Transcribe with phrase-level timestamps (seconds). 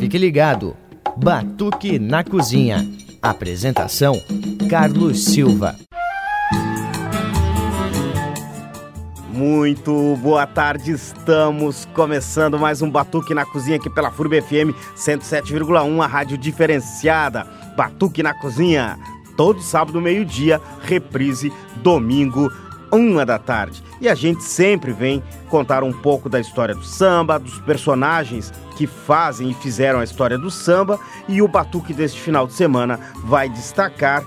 [0.00, 0.74] Fique ligado.
[1.14, 2.88] Batuque na Cozinha.
[3.20, 4.14] Apresentação:
[4.70, 5.76] Carlos Silva.
[9.28, 16.02] Muito boa tarde, estamos começando mais um Batuque na Cozinha aqui pela FURB FM 107,1,
[16.02, 17.46] a rádio diferenciada.
[17.76, 18.98] Batuque na Cozinha,
[19.36, 22.50] todo sábado, meio-dia, reprise domingo,
[22.92, 23.82] uma da tarde.
[24.00, 28.86] E a gente sempre vem contar um pouco da história do samba, dos personagens que
[28.86, 30.98] fazem e fizeram a história do samba,
[31.28, 34.24] e o Batuque deste final de semana vai destacar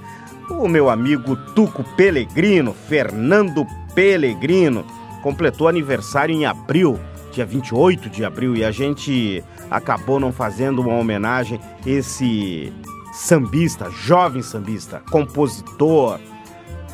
[0.50, 4.86] o meu amigo Tuco Pelegrino, Fernando Pelegrino,
[5.22, 7.00] completou aniversário em abril,
[7.32, 12.72] dia 28 de abril, e a gente acabou não fazendo uma homenagem a esse
[13.14, 16.20] sambista, jovem sambista, compositor,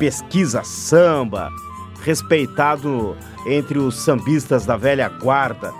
[0.00, 1.52] pesquisa samba,
[2.02, 3.14] respeitado
[3.46, 5.72] entre os sambistas da velha guarda.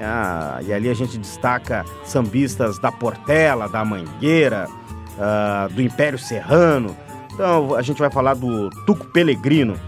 [0.00, 6.96] Ah, e ali a gente destaca sambistas da Portela, da Mangueira, uh, do Império Serrano.
[7.32, 9.78] Então a gente vai falar do Tuco Pelegrino,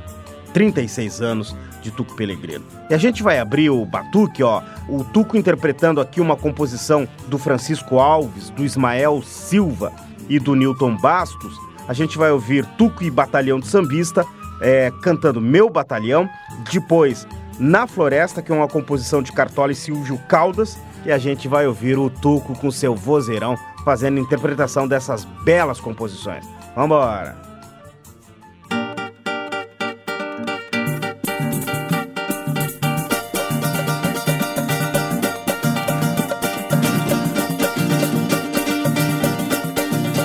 [0.53, 2.65] 36 anos de Tuco Pelegrino.
[2.89, 7.39] E a gente vai abrir o batuque, ó, o Tuco interpretando aqui uma composição do
[7.39, 9.93] Francisco Alves, do Ismael Silva
[10.29, 11.70] e do Newton Bastos.
[11.91, 14.25] A gente vai ouvir Tuco e Batalhão de Sambista
[14.61, 16.31] é, cantando Meu Batalhão,
[16.73, 17.27] depois
[17.59, 21.67] Na Floresta, que é uma composição de Cartola e Silvio Caldas, e a gente vai
[21.67, 26.47] ouvir o Tuco com seu vozeirão fazendo interpretação dessas belas composições.
[26.77, 27.37] Vambora!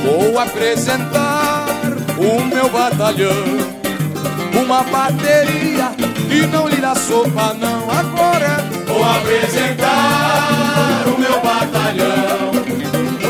[0.03, 1.54] Vou apresentar
[2.17, 3.75] o meu batalhão.
[4.63, 5.91] Uma bateria
[6.29, 7.89] que não lhe dá sopa não.
[7.89, 12.51] Agora vou apresentar o meu batalhão.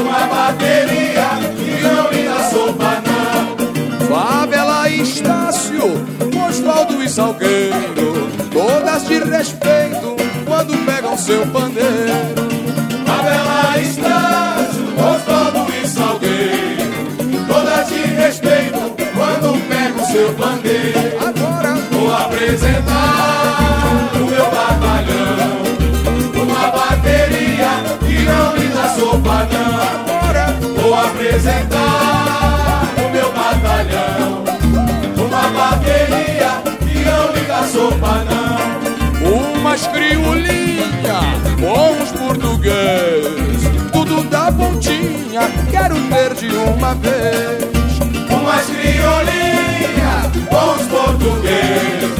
[0.02, 3.56] Uma bateria que não lhe dá sopa não.
[4.08, 5.84] Favela Estácio,
[6.48, 8.16] Osvaldo e Salgueiro
[8.56, 12.35] Todas de respeito quando pegam seu pandeiro
[20.16, 21.00] seu bandeiro.
[21.20, 25.62] Agora vou apresentar o meu batalhão.
[26.42, 29.76] Uma bateria que não dá sopa não.
[29.92, 34.46] Agora vou apresentar o meu batalhão.
[35.18, 38.56] Uma bateria que não dá sopa não.
[39.58, 41.20] Umas crioulinha,
[41.60, 43.60] bons português,
[43.92, 47.76] tudo da pontinha, quero ter de uma vez
[48.46, 49.95] umas criolinhas,
[50.56, 52.14] bons portugueses,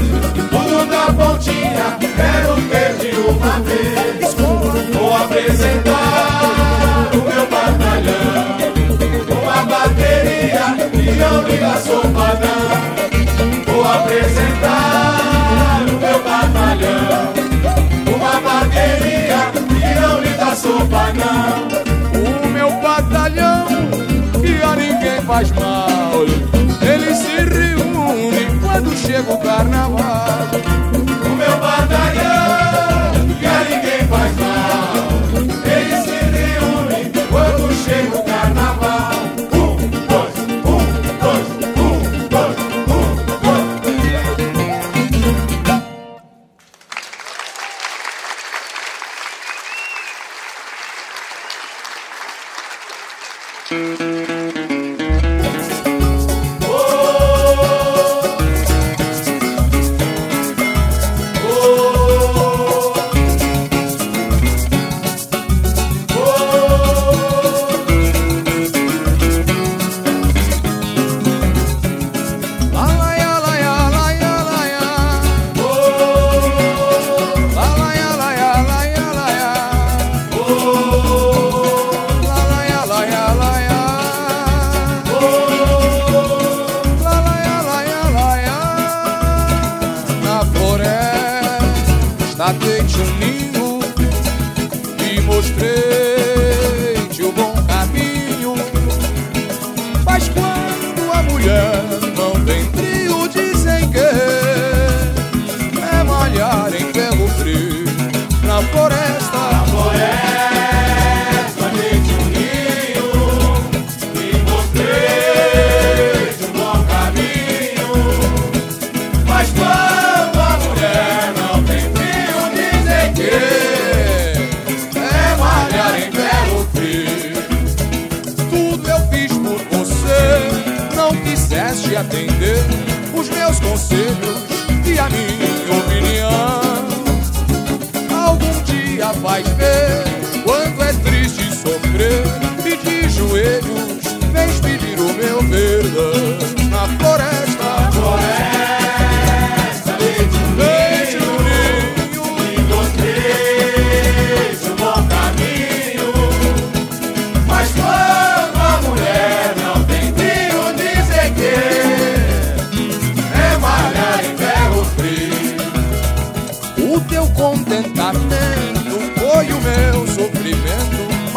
[0.52, 4.36] tudo da pontinha, quero ter de uma vez.
[4.94, 8.58] Vou apresentar o meu batalhão,
[9.42, 13.74] uma bateria que não liga sopa não.
[13.74, 17.34] Vou apresentar o meu batalhão,
[18.16, 21.56] uma bateria que não liga sopa não.
[22.22, 23.66] O meu batalhão
[24.42, 26.26] que a ninguém faz mal.
[28.76, 30.50] Quando chega o carnaval.
[31.24, 31.95] O meu batalhão,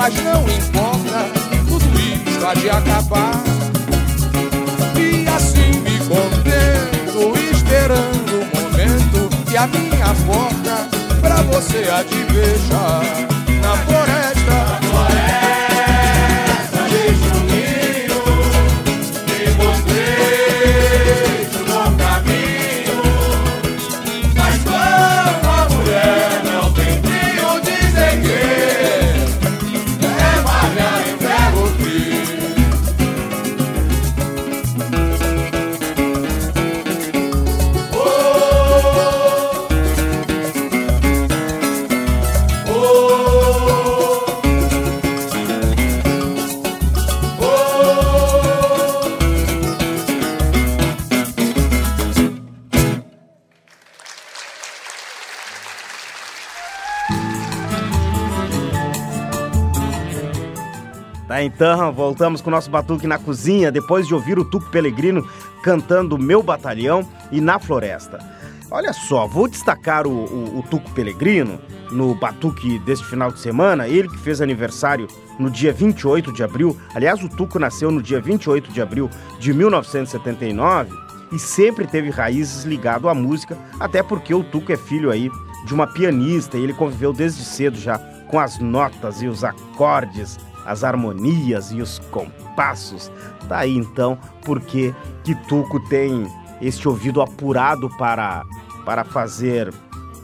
[0.08, 1.26] mas não importa,
[1.68, 3.42] tudo isto há de acabar.
[4.96, 10.88] E assim me contento, esperando o momento que a minha porta
[11.20, 13.28] pra você há de fechar
[61.48, 65.26] então, voltamos com o nosso Batuque na Cozinha, depois de ouvir o Tuco Pelegrino
[65.62, 68.18] cantando Meu Batalhão e Na Floresta.
[68.70, 71.58] Olha só, vou destacar o, o, o Tuco Pelegrino
[71.90, 75.08] no Batuque deste final de semana, ele que fez aniversário
[75.38, 76.78] no dia 28 de abril.
[76.94, 79.08] Aliás, o Tuco nasceu no dia 28 de abril
[79.40, 80.94] de 1979
[81.32, 85.30] e sempre teve raízes ligado à música, até porque o Tuco é filho aí
[85.64, 87.98] de uma pianista e ele conviveu desde cedo já
[88.28, 93.10] com as notas e os acordes, as harmonias e os compassos.
[93.48, 94.94] Tá aí então porque
[95.24, 96.26] que Tuco tem
[96.60, 98.44] este ouvido apurado para,
[98.84, 99.72] para fazer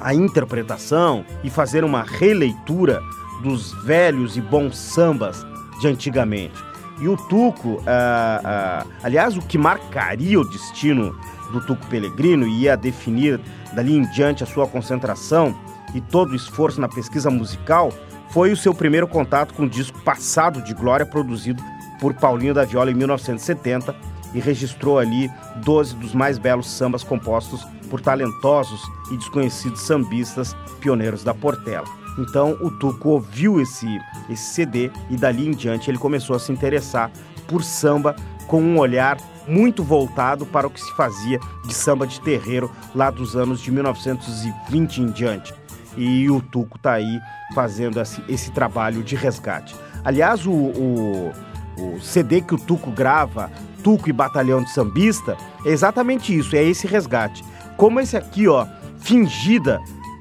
[0.00, 3.00] a interpretação e fazer uma releitura
[3.42, 5.44] dos velhos e bons sambas
[5.80, 6.62] de antigamente.
[7.00, 11.16] E o Tuco, ah, ah, aliás, o que marcaria o destino
[11.52, 13.40] do Tuco Pelegrino e ia definir
[13.72, 15.54] dali em diante a sua concentração
[15.94, 17.92] e todo o esforço na pesquisa musical
[18.34, 21.62] foi o seu primeiro contato com o disco Passado de Glória, produzido
[22.00, 23.94] por Paulinho da Viola em 1970
[24.34, 28.82] e registrou ali 12 dos mais belos sambas compostos por talentosos
[29.12, 31.86] e desconhecidos sambistas pioneiros da Portela.
[32.18, 33.86] Então o Tuco ouviu esse,
[34.28, 37.12] esse CD e dali em diante ele começou a se interessar
[37.46, 38.16] por samba
[38.48, 39.16] com um olhar
[39.46, 43.70] muito voltado para o que se fazia de samba de terreiro lá dos anos de
[43.70, 45.54] 1920 em diante.
[45.96, 47.20] E o Tuco está aí
[47.54, 49.74] fazendo esse, esse, trabalho de resgate.
[50.04, 51.32] Aliás, o, o,
[51.78, 53.50] o CD que o Tuco grava,
[53.82, 57.44] Tuco e Batalhão de Sambista, é exatamente isso, é esse resgate.
[57.76, 58.66] Como esse aqui, ó,
[58.98, 59.80] Fingida.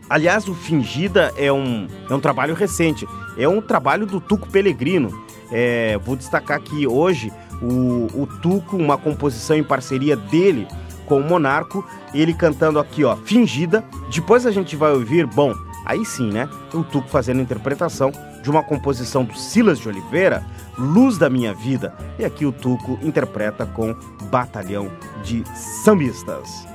[0.09, 5.09] Aliás, o Fingida é um, é um trabalho recente, é um trabalho do Tuco Pelegrino.
[5.51, 7.31] É, vou destacar aqui hoje
[7.61, 10.67] o, o Tuco, uma composição em parceria dele
[11.05, 13.83] com o Monarco, ele cantando aqui, ó, Fingida.
[14.09, 15.53] Depois a gente vai ouvir, bom,
[15.85, 16.49] aí sim, né?
[16.73, 18.11] O Tuco fazendo a interpretação
[18.41, 20.45] de uma composição do Silas de Oliveira,
[20.77, 21.93] Luz da Minha Vida.
[22.17, 23.95] E aqui o Tuco interpreta com
[24.29, 24.91] Batalhão
[25.23, 26.67] de Sambistas.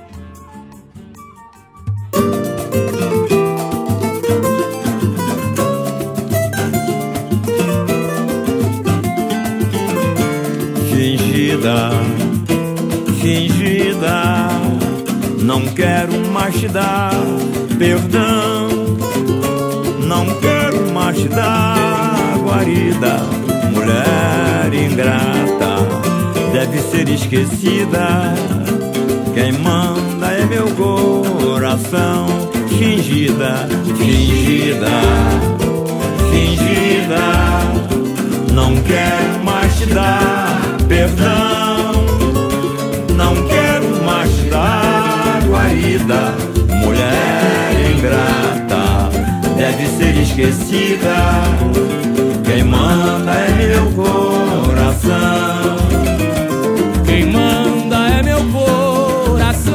[10.89, 11.91] Fingida,
[13.21, 14.49] fingida,
[15.41, 17.11] não quero mais te dar
[17.79, 18.88] perdão,
[20.19, 23.19] não quero mais te dar guarida,
[23.71, 25.77] mulher ingrata,
[26.51, 28.33] deve ser esquecida.
[29.33, 32.27] Quem manda é meu coração,
[32.77, 33.65] fingida,
[33.97, 34.89] fingida,
[36.31, 37.21] fingida,
[38.53, 40.59] não quero mais te dar
[40.89, 41.93] perdão,
[43.15, 46.48] não quero mais te dar guarida,
[50.09, 51.15] ser esquecida.
[52.43, 55.09] Quem manda é meu coração.
[57.05, 59.73] Quem manda é meu coração.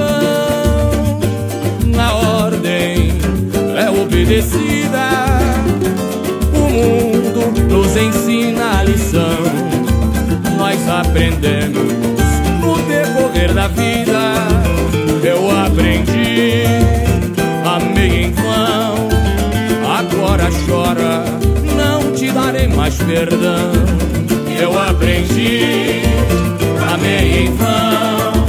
[1.99, 3.13] A ordem
[3.77, 5.09] é obedecida.
[6.53, 9.39] O mundo nos ensina a lição.
[10.59, 11.93] Nós aprendemos
[12.61, 14.65] no decorrer da da vida
[15.27, 16.65] eu aprendi,
[17.99, 18.44] em vão,
[20.45, 21.25] agora chora,
[21.75, 23.73] não te darei mais perdão.
[24.61, 26.03] Eu aprendi,
[26.93, 28.45] amei em vão,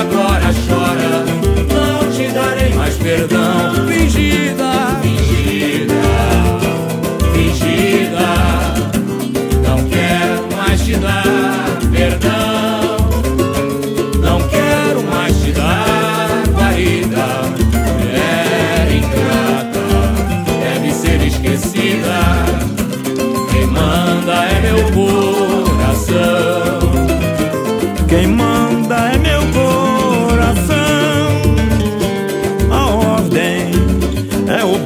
[0.00, 1.24] agora chora,
[1.72, 3.86] não te darei mais perdão.
[3.86, 5.00] Fingida,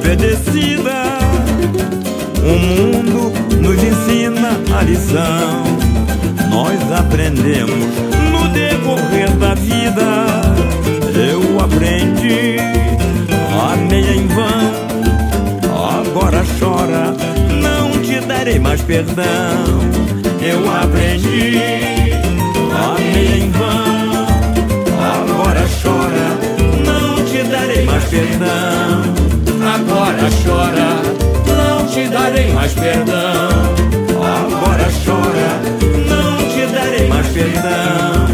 [0.07, 1.19] obedecida.
[2.41, 5.63] O mundo nos ensina a lição.
[6.49, 7.93] Nós aprendemos
[8.31, 10.25] no decorrer da vida.
[11.13, 12.57] Eu aprendi,
[13.73, 14.87] amei em vão.
[15.99, 17.13] Agora chora,
[17.61, 19.25] não te darei mais perdão.
[20.41, 21.59] Eu aprendi,
[22.95, 24.27] amei em vão.
[25.03, 26.37] Agora chora,
[26.85, 29.36] não te darei mais perdão.
[30.07, 30.89] Agora chora,
[31.57, 33.49] não te darei mais perdão.
[34.15, 35.49] Agora chora,
[36.07, 38.26] não te darei mais perdão.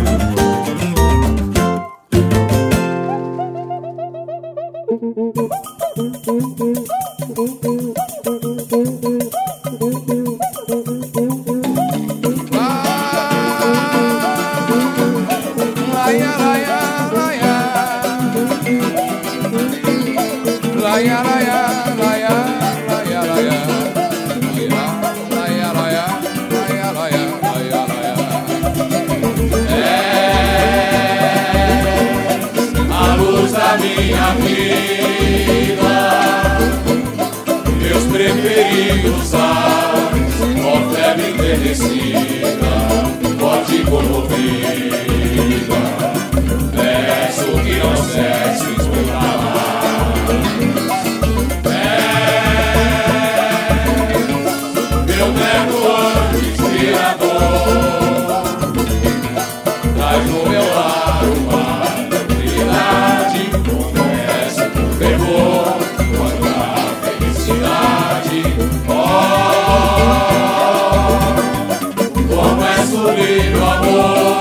[72.29, 74.32] Como é sublime o amor,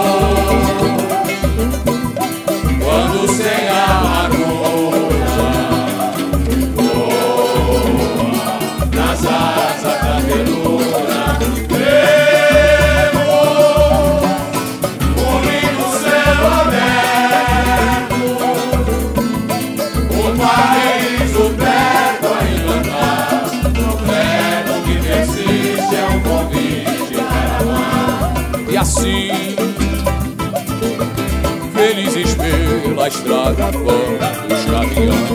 [33.51, 35.35] vamos caminhando,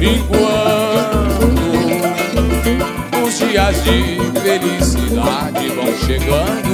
[0.00, 1.42] enquanto
[3.26, 6.72] os dias de felicidade vão chegando.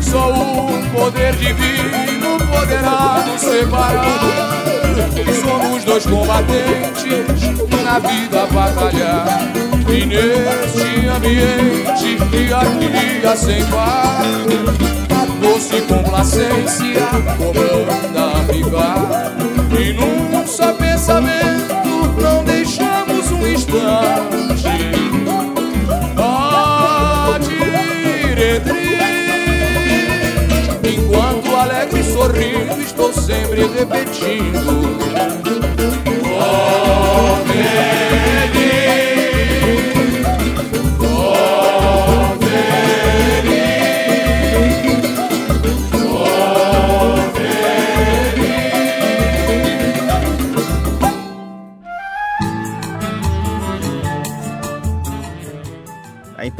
[0.00, 4.64] Só o poder divino poderá nos separar.
[5.42, 7.42] Somos dois combatentes
[7.84, 9.26] na vida batalhar.
[9.88, 14.22] E neste ambiente de harmonia sem par,
[15.10, 19.49] a doce complacência comanda a ficar.
[19.78, 21.74] E num só pensamento
[22.20, 24.68] não deixamos um instante
[26.16, 28.80] a diretriz.
[30.82, 34.90] Enquanto alegre e sorrindo, estou sempre repetindo.
[36.42, 37.38] Oh,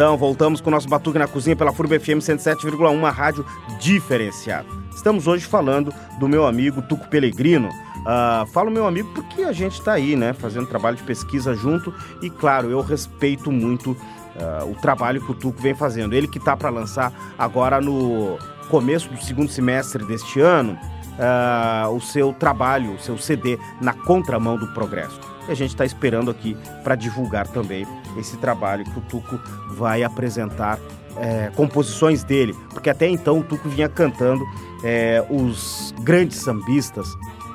[0.01, 3.45] Então, voltamos com o nosso Batuque na Cozinha pela FURB FM 107,1, uma rádio
[3.79, 4.67] diferenciada.
[4.97, 7.69] Estamos hoje falando do meu amigo Tuco Pelegrino.
[8.07, 11.93] Ah, falo meu amigo porque a gente está aí, né, fazendo trabalho de pesquisa junto
[12.23, 13.95] e, claro, eu respeito muito
[14.41, 16.15] ah, o trabalho que o Tuco vem fazendo.
[16.15, 18.39] Ele que está para lançar agora no
[18.71, 20.79] começo do segundo semestre deste ano
[21.19, 25.30] ah, o seu trabalho, o seu CD na contramão do progresso.
[25.51, 27.85] E a gente está esperando aqui para divulgar também
[28.17, 29.41] esse trabalho que o Tuco
[29.71, 30.79] vai apresentar
[31.17, 34.45] é, composições dele, porque até então o Tuco vinha cantando
[34.85, 37.09] é, os grandes sambistas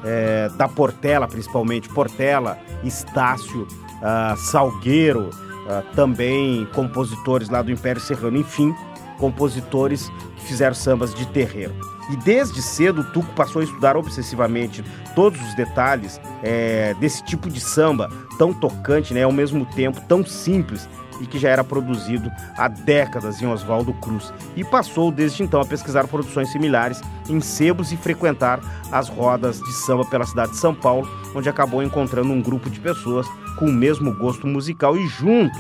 [0.04, 1.88] é, da Portela, principalmente.
[1.88, 3.66] Portela, Estácio,
[4.02, 5.30] ah, Salgueiro,
[5.70, 8.76] ah, também compositores lá do Império Serrano, enfim,
[9.18, 11.74] compositores que fizeram sambas de terreiro.
[12.10, 14.84] E desde cedo o Tuco passou a estudar obsessivamente
[15.16, 20.26] todos os detalhes é, desse tipo de samba tão tocante, né, ao mesmo tempo tão
[20.26, 20.88] simples
[21.22, 24.34] e que já era produzido há décadas em Oswaldo Cruz.
[24.56, 28.60] E passou desde então a pesquisar produções similares em sebos e frequentar
[28.92, 32.80] as rodas de samba pela cidade de São Paulo, onde acabou encontrando um grupo de
[32.80, 33.26] pessoas
[33.58, 35.58] com o mesmo gosto musical e junto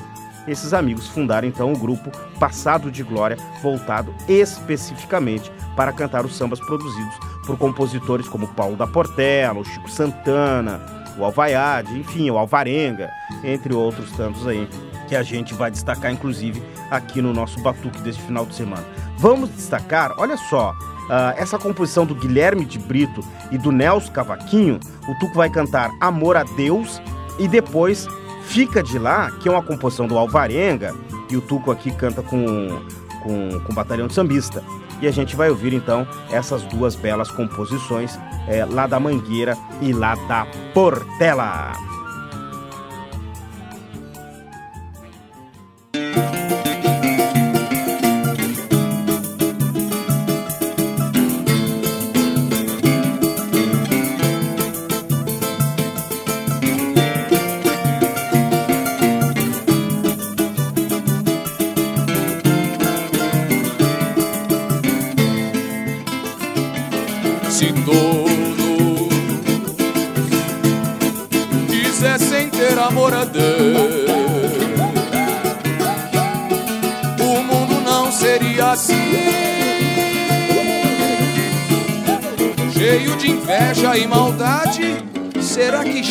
[0.47, 6.59] esses amigos fundaram então o grupo Passado de Glória, voltado especificamente para cantar os sambas
[6.59, 10.81] produzidos por compositores como Paulo da Portela, o Chico Santana,
[11.17, 13.09] o Alvaiade, enfim, o Alvarenga,
[13.43, 14.67] entre outros tantos aí
[15.07, 18.83] que a gente vai destacar inclusive aqui no nosso batuque deste final de semana.
[19.17, 23.21] Vamos destacar, olha só, uh, essa composição do Guilherme de Brito
[23.51, 27.01] e do Nelson Cavaquinho, o Tuco vai cantar Amor a Deus
[27.39, 28.07] e depois
[28.47, 30.93] Fica de Lá, que é uma composição do Alvarenga,
[31.29, 32.37] e o Tuco aqui canta com,
[33.23, 34.63] com, com o Batalhão de Sambista.
[35.01, 39.91] E a gente vai ouvir então essas duas belas composições, é, lá da Mangueira e
[39.91, 41.73] lá da Portela.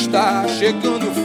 [0.00, 1.23] Está chegando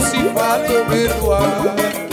[0.00, 2.09] se fala em perdoar.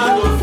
[0.00, 0.39] Está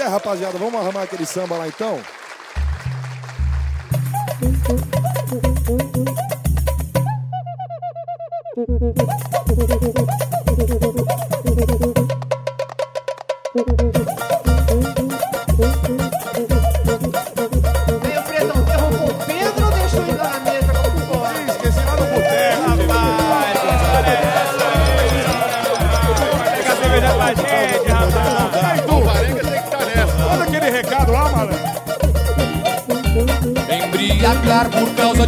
[0.00, 2.00] E aí, rapaziada, vamos arrumar aquele samba lá então?
[10.16, 10.20] Aí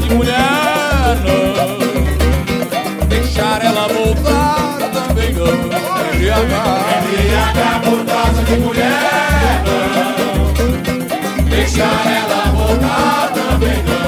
[0.02, 1.78] de mulher não
[3.08, 5.46] Deixar ela voltar também não
[6.14, 11.44] Embriagar Embriagar por causa de mulher, não.
[11.44, 14.02] Deixar ela voltar também não.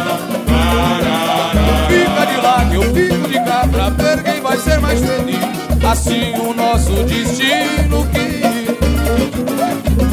[1.88, 5.44] Fica de lá que eu fico de cá Pra ver quem vai ser mais feliz
[5.90, 8.33] Assim o nosso destino que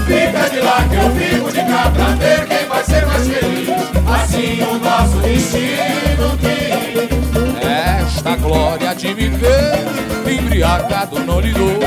[0.06, 3.92] Fica de lá que eu fico de cá pra ver quem vai ser mais feliz.
[4.12, 9.86] Assim o nosso destino que Esta glória de me ver
[10.30, 11.80] Embriagado não lhe dou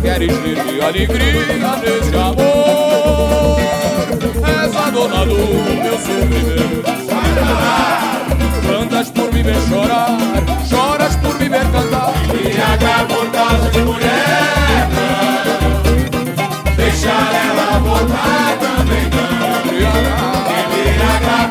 [0.00, 3.58] Queres de alegria nesse amor?
[4.46, 5.36] És a dona do
[5.82, 6.82] meu sofrimento
[8.66, 10.18] Cantas por me ver chorar
[10.68, 12.14] Choras por me ver cantar.
[12.24, 14.57] Embriagar por causa de mulher,
[17.80, 19.18] Voltar também não.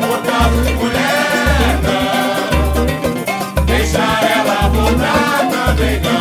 [0.08, 3.64] Por causa de mulher, não.
[3.64, 6.18] Deixar ela voltar também não.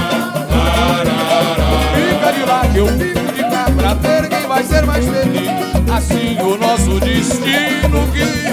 [1.96, 5.50] Fica de lá que eu fico de cá Pra ver quem vai ser mais feliz
[5.93, 8.46] Assim o nosso destino que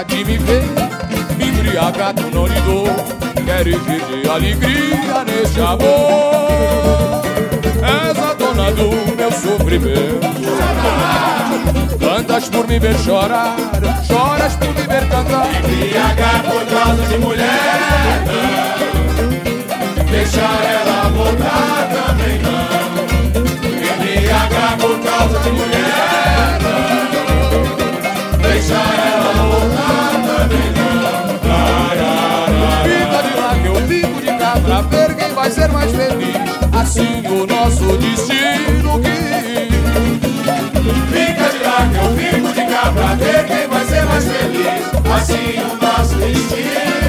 [0.00, 0.64] glória de me ver
[1.40, 2.86] Embriagado não lhe dou
[3.34, 7.22] vir de alegria neste amor
[7.82, 10.20] És a dona do meu sofrimento
[11.98, 13.56] Cantas por me ver chorar
[14.06, 20.04] Choras por me ver cantar embriagar por causa de mulher, não.
[20.10, 22.70] Deixar ela voltar também não.
[23.94, 28.38] Embriagar por causa de mulher, não.
[28.38, 29.29] Deixar ela
[34.58, 36.36] Pra ver quem vai ser mais feliz.
[36.72, 39.20] Assim o nosso destino que
[41.12, 44.90] Fica de lá que eu fico de cá pra ver quem vai ser mais feliz.
[45.14, 46.99] Assim o nosso destino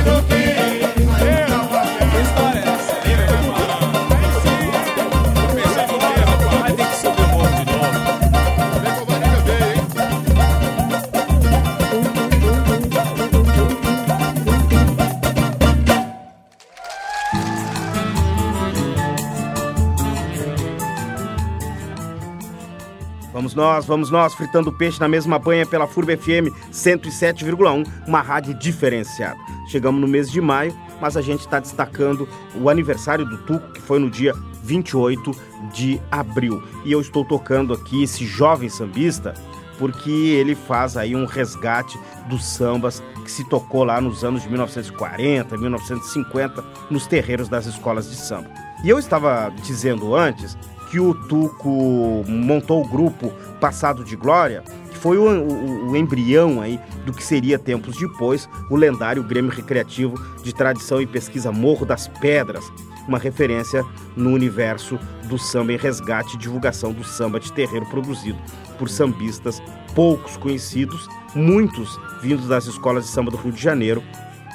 [23.51, 28.53] Vamos nós, vamos nós, fritando peixe na mesma banha pela FURB FM 107,1, uma rádio
[28.53, 29.37] diferenciada.
[29.67, 33.81] Chegamos no mês de maio, mas a gente está destacando o aniversário do Tuco, que
[33.81, 34.33] foi no dia
[34.63, 35.31] 28
[35.73, 36.63] de abril.
[36.85, 39.33] E eu estou tocando aqui esse jovem sambista
[39.77, 44.49] porque ele faz aí um resgate dos sambas que se tocou lá nos anos de
[44.49, 48.49] 1940, 1950, nos terreiros das escolas de samba.
[48.83, 50.57] E eu estava dizendo antes
[50.91, 56.59] que o Tuco montou o grupo Passado de Glória, que foi o, o- o embrião
[56.61, 61.85] aí do que seria tempos depois o lendário Grêmio Recreativo de Tradição e Pesquisa Morro
[61.85, 62.69] das Pedras,
[63.07, 63.85] uma referência
[64.17, 64.99] no universo
[65.29, 68.37] do samba em resgate e divulgação do samba de terreiro produzido
[68.77, 69.63] por sambistas
[69.95, 74.03] poucos conhecidos, muitos vindos das escolas de samba do Rio de Janeiro,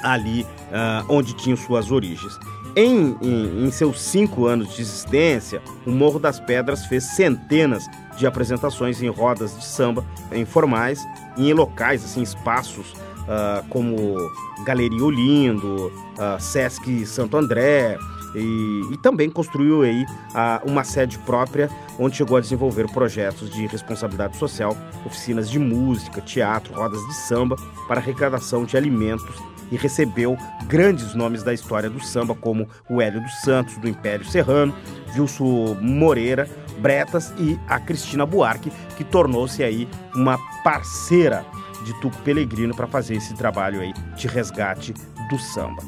[0.03, 2.37] ali ah, onde tinham suas origens.
[2.79, 8.27] Em, em- em seus cinco anos de existência, o Morro das Pedras fez centenas de
[8.27, 11.03] apresentações em rodas de samba informais
[11.35, 12.93] em locais, assim, espaços
[13.27, 14.15] ah, como
[14.63, 17.97] Galeria Olindo, ah, Sesc Santo André,
[18.35, 23.65] e, e também construiu aí ah, uma sede própria onde chegou a desenvolver projetos de
[23.65, 27.55] responsabilidade social, oficinas de música, teatro, rodas de samba
[27.87, 29.35] para arrecadação de alimentos
[29.71, 34.25] e recebeu grandes nomes da história do samba como o Hélio dos Santos do Império
[34.25, 34.73] Serrano,
[35.15, 36.47] Wilson Moreira,
[36.79, 41.45] Bretas e a Cristina Buarque, que tornou-se aí uma parceira
[41.83, 44.93] de Tuco Pelegrino para fazer esse trabalho aí de resgate
[45.29, 45.81] do samba.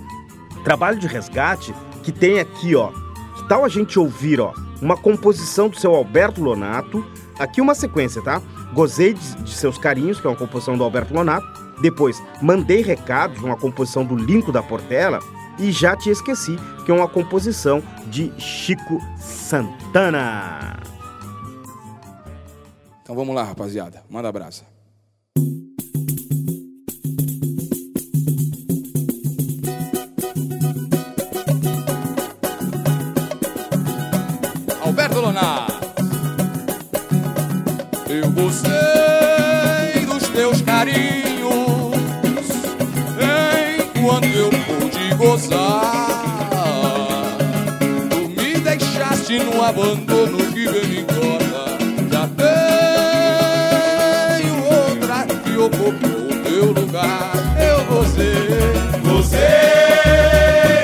[0.63, 2.91] Trabalho de resgate que tem aqui, ó.
[3.35, 7.05] Que tal a gente ouvir, ó, uma composição do seu Alberto Lonato.
[7.37, 8.41] Aqui uma sequência, tá?
[8.73, 11.47] Gozei de, de seus carinhos, que é uma composição do Alberto Lonato.
[11.81, 15.19] Depois, Mandei Recados, uma composição do Linco da Portela.
[15.57, 20.79] E Já Te Esqueci, que é uma composição de Chico Santana.
[23.01, 24.03] Então vamos lá, rapaziada.
[24.09, 24.63] Manda abraço.
[34.81, 35.67] Alberto Lonar.
[38.07, 41.28] Eu gostei dos teus carinhos
[49.69, 51.77] abandono que vem me corta.
[52.11, 52.27] Já
[54.39, 57.31] tenho outra que ocupou o teu lugar.
[57.59, 58.49] Eu gozei.
[59.03, 59.39] Gostei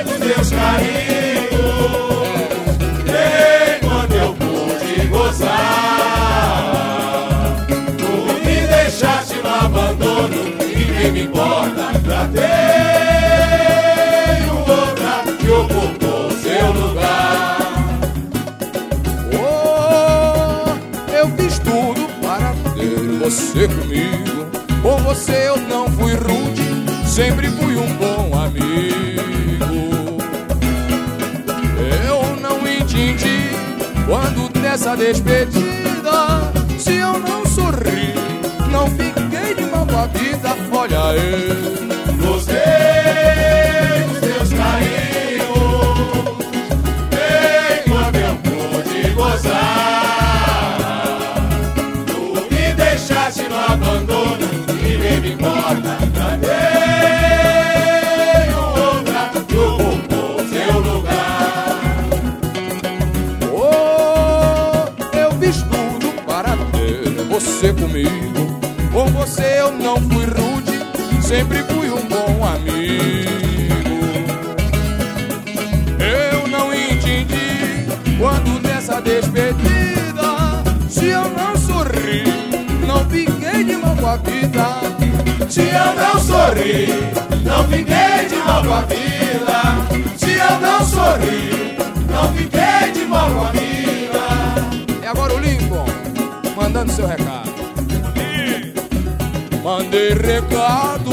[0.03, 1.49] dos teus carinhos,
[3.81, 6.55] enquanto eu pude gozar.
[7.97, 8.11] Tu
[8.45, 11.85] me deixaste no abandono, ninguém me importa.
[12.05, 12.54] Já tenho
[23.55, 24.45] você comigo.
[24.81, 30.17] Com você eu não fui rude, sempre fui um bom amigo.
[32.05, 33.49] Eu não entendi
[34.05, 38.13] quando dessa despedida, se eu não sorri,
[38.69, 40.55] não fiquei de mal com a vida.
[40.71, 41.84] Olha eu.
[55.45, 56.38] Já
[58.41, 61.79] tenho outra que ocupou seu lugar.
[63.53, 68.60] Oh, eu fiz tudo para ter você comigo.
[68.91, 70.79] Com você eu não fui rude,
[71.21, 72.95] sempre fui um bom amigo.
[75.99, 77.86] Eu não entendi
[78.17, 82.23] quando dessa despedida, se eu não sorri,
[82.88, 84.95] não fiquei de mal com vida.
[85.49, 86.88] Se eu não sorri,
[87.43, 90.17] não fiquei de mal com a vida.
[90.17, 91.77] Se eu não sorri,
[92.10, 95.03] não fiquei de mal com a vida.
[95.03, 95.86] E agora o Lincoln,
[96.55, 97.53] mandando seu recado.
[99.63, 101.12] Mandei recado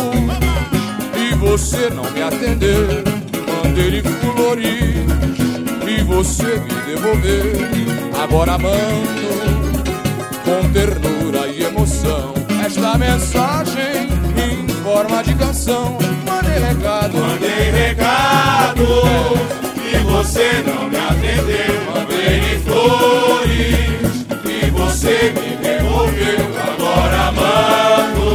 [1.17, 3.05] e você não me atendeu.
[3.65, 4.67] Mandei flores
[5.87, 7.53] e você me devolveu.
[8.23, 9.23] Agora mando
[10.45, 13.92] com ternura e emoção esta mensagem em
[14.93, 15.97] forma de canção.
[16.27, 18.85] Mandei recado, Mandei recado
[19.77, 21.75] e você não me atendeu.
[21.95, 26.41] Mandei flores e você me devolveu.
[26.69, 28.29] Agora mando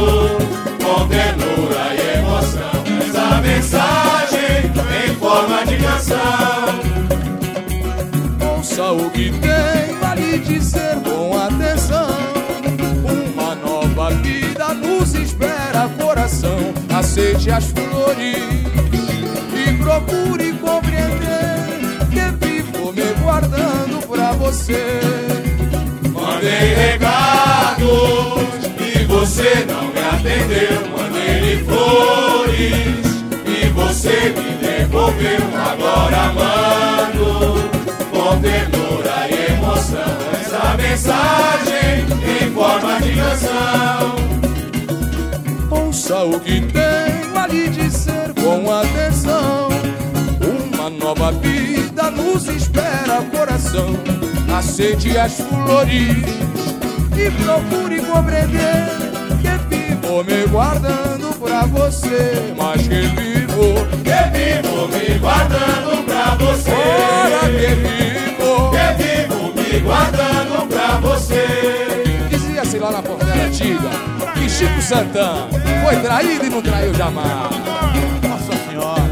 [0.84, 4.62] com ternura e emoção essa mensagem
[5.06, 6.18] em forma de canção.
[8.56, 10.87] ouça o que tenho a lhe dizer
[16.98, 18.36] Aceite as flores
[19.54, 21.68] e procure compreender
[22.10, 24.98] que vivo me guardando pra você.
[26.12, 27.86] Mandei recados
[28.80, 30.88] e você não me atendeu.
[30.90, 33.06] Mandei flores
[33.46, 35.38] e você me devolveu.
[35.54, 37.70] Agora mando
[38.10, 44.18] com ternura e emoção essa mensagem em forma de canção.
[46.10, 49.68] Ouça o que tenho a lhe dizer com atenção.
[50.40, 53.90] Uma nova vida nos espera, coração.
[54.56, 56.16] Aceite as flores
[57.14, 58.88] e procure compreender
[59.42, 66.70] que vivo me guardando pra você, mas que vivo, Que vivo me guardando pra você.
[66.70, 68.70] ora que vivo.
[68.70, 71.44] Que vivo me guardando pra você.
[72.30, 74.07] Dizia-se lá na portela antiga
[74.58, 75.46] Chico Santana
[75.84, 77.48] foi traído e não traiu jamais.
[78.28, 79.02] Nossa senhora.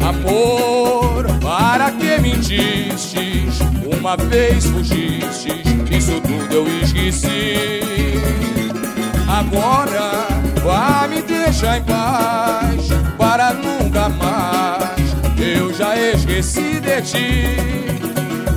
[0.00, 3.60] Amor, para que mentistes?
[3.96, 5.62] Uma vez fugistes,
[5.92, 7.80] isso tudo eu esqueci.
[9.28, 10.26] Agora
[10.60, 15.14] vá me deixar em paz, para nunca mais.
[15.38, 18.11] Eu já esqueci de ti.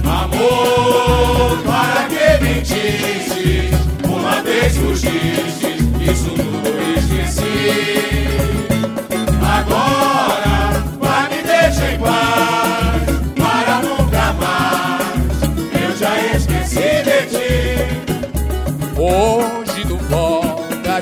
[0.07, 3.69] Amor, para que mentiste?
[4.07, 8.37] Uma vez fugiste, isso tudo esqueci.
[9.41, 13.03] Agora, vai me deixar em paz,
[13.35, 15.37] para nunca mais.
[15.83, 17.45] Eu já esqueci de ti.
[18.97, 21.01] Hoje tu volta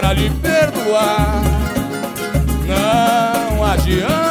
[0.00, 1.42] para lhe perdoar.
[2.66, 4.29] Não adianta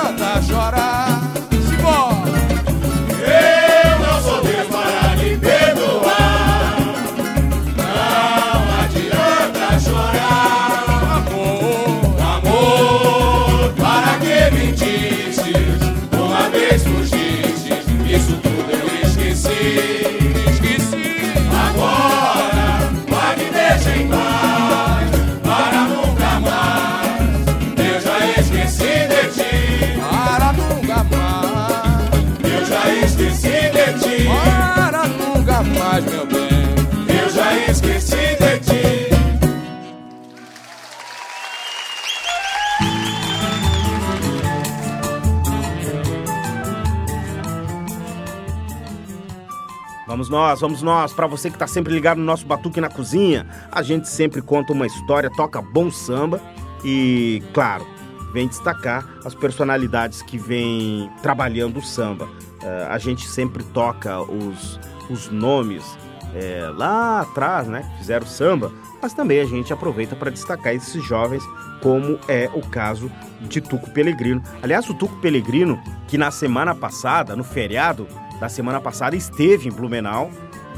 [50.09, 51.13] Vamos nós, vamos nós.
[51.13, 54.73] Para você que tá sempre ligado no nosso Batuque na Cozinha, a gente sempre conta
[54.73, 56.41] uma história, toca bom samba
[56.83, 57.85] e, claro,
[58.33, 62.27] vem destacar as personalidades que vêm trabalhando o samba.
[62.63, 64.79] Eh, a gente sempre toca os,
[65.11, 65.85] os nomes
[66.33, 71.43] eh, lá atrás, né, fizeram samba, mas também a gente aproveita para destacar esses jovens,
[71.83, 74.41] como é o caso de Tuco Pelegrino.
[74.63, 78.07] Aliás, o Tuco Pelegrino, que na semana passada, no feriado
[78.39, 80.31] da semana passada, esteve em Blumenau,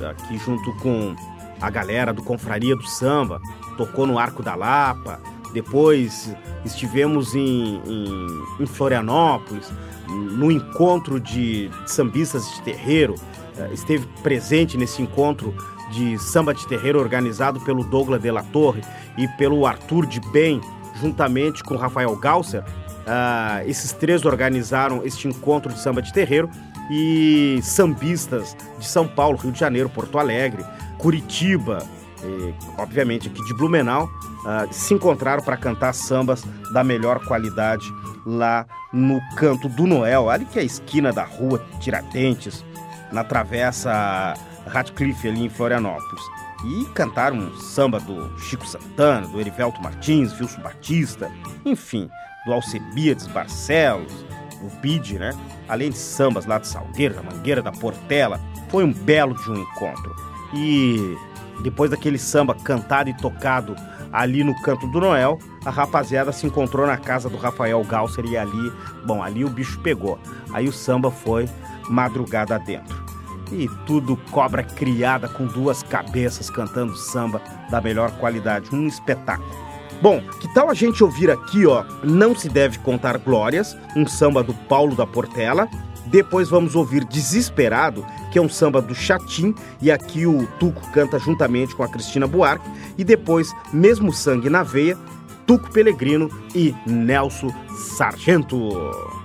[0.09, 1.15] aqui junto com
[1.61, 3.39] a galera do Confraria do Samba,
[3.77, 5.19] tocou no Arco da Lapa,
[5.53, 6.33] depois
[6.65, 9.71] estivemos em, em, em Florianópolis,
[10.07, 13.15] no encontro de sambistas de terreiro,
[13.57, 15.53] eh, esteve presente nesse encontro
[15.91, 18.81] de samba de terreiro organizado pelo Douglas de la Torre
[19.17, 20.61] e pelo Arthur de Bem,
[20.95, 22.63] juntamente com Rafael Gausser.
[23.05, 26.49] Ah, esses três organizaram este encontro de samba de terreiro
[26.91, 30.65] e sambistas de São Paulo, Rio de Janeiro, Porto Alegre,
[30.97, 31.79] Curitiba,
[32.21, 34.09] e, obviamente aqui de Blumenau,
[34.45, 37.85] ah, se encontraram para cantar sambas da melhor qualidade
[38.25, 42.65] lá no Canto do Noel, ali que é a esquina da rua Tiradentes,
[43.11, 44.33] na travessa
[44.67, 46.23] Radcliffe ali em Florianópolis.
[46.63, 51.31] E cantaram um samba do Chico Santana, do Erivelto Martins, Wilson Batista,
[51.65, 52.09] enfim,
[52.45, 54.25] do Alcebiades Barcelos,
[54.61, 55.31] o Bide, né?
[55.67, 58.39] Além de sambas lá de Salgueiro, da Mangueira, da Portela.
[58.69, 60.15] Foi um belo de um encontro.
[60.53, 61.17] E
[61.61, 63.75] depois daquele samba cantado e tocado
[64.11, 68.37] ali no Canto do Noel, a rapaziada se encontrou na casa do Rafael Galser e
[68.37, 68.71] ali,
[69.05, 70.19] bom, ali o bicho pegou.
[70.53, 71.47] Aí o samba foi
[71.89, 73.01] madrugada dentro.
[73.51, 79.70] E tudo cobra criada com duas cabeças cantando samba da melhor qualidade, um espetáculo.
[80.01, 84.41] Bom, que tal a gente ouvir aqui, ó, Não se deve contar glórias, um samba
[84.41, 85.69] do Paulo da Portela.
[86.07, 91.19] Depois vamos ouvir Desesperado, que é um samba do Chatim, e aqui o Tuco canta
[91.19, 92.67] juntamente com a Cristina Buarque.
[92.97, 94.97] E depois, Mesmo Sangue na Veia,
[95.45, 97.53] Tuco Pelegrino e Nelson
[97.95, 99.20] Sargento.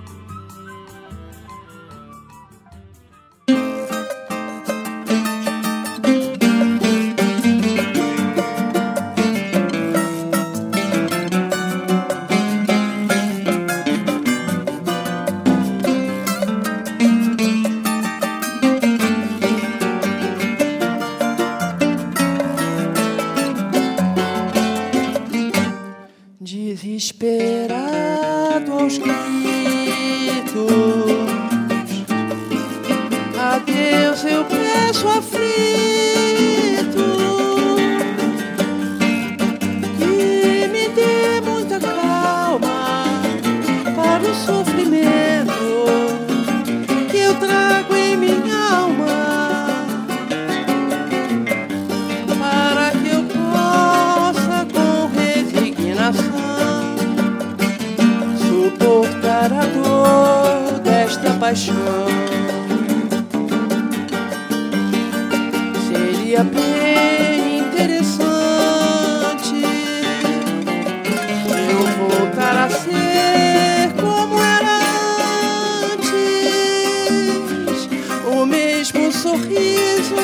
[78.97, 80.15] Mesmo sorriso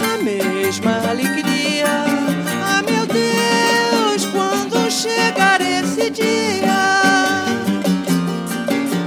[0.00, 1.86] a mesma alegria.
[2.66, 7.46] Ah, meu Deus, quando chegar esse dia?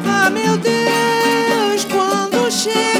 [0.05, 2.96] Ah, meu Deus, quando chegar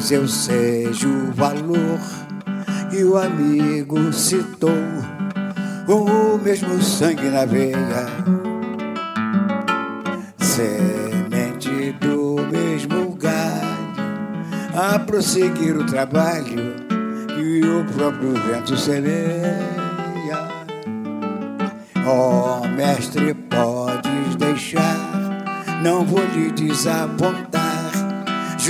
[0.00, 2.00] Talvez eu seja o valor
[2.90, 4.70] que o amigo citou,
[5.86, 8.06] o mesmo sangue na veia,
[10.38, 13.92] semente do mesmo galho,
[14.74, 16.76] a prosseguir o trabalho
[17.34, 19.60] que o próprio vento semeia.
[22.06, 24.96] Ó mestre, podes deixar,
[25.82, 27.49] não vou lhe desapontar,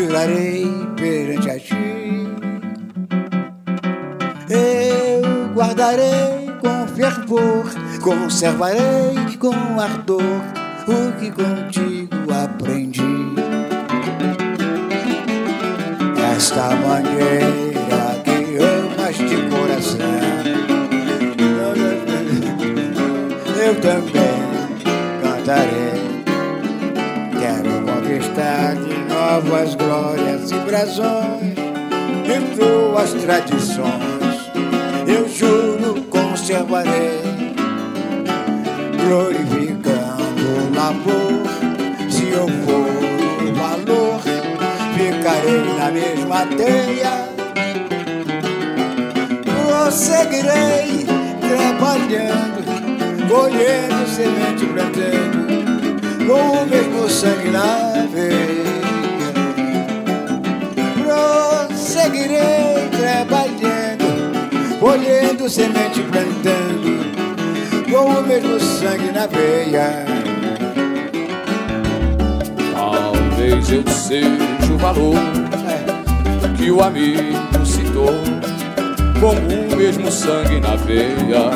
[0.01, 1.75] jurarei perante a ti.
[4.49, 7.71] Eu guardarei com fervor,
[8.01, 10.23] conservarei com ardor
[10.89, 13.35] o que contigo aprendi.
[16.35, 20.41] Esta mangueira que amas de coração
[23.63, 24.41] eu também
[25.23, 25.80] cantarei.
[29.31, 31.55] Novas glórias e brasões
[32.27, 34.51] e tuas tradições.
[35.07, 37.21] Eu juro, conservarei,
[39.07, 42.11] glorificando o labor.
[42.11, 42.91] Se eu for
[43.45, 44.21] o valor,
[44.97, 47.31] ficarei na mesma teia
[49.45, 51.07] prosseguirei
[51.41, 52.65] trabalhando,
[53.29, 58.50] colhendo semente plantando, com o mesmo sangue na veia.
[62.21, 67.01] Prosseguirei trabalhando, colhendo semente plantando,
[67.91, 70.05] com o mesmo sangue na veia.
[72.75, 74.29] Talvez eu seja
[74.71, 75.17] o valor
[76.59, 78.13] que o amigo citou,
[79.19, 81.51] com o mesmo sangue na veia.